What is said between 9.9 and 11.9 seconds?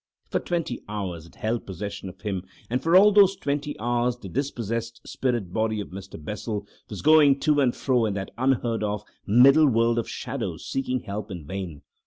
of shadows seeking help in vain.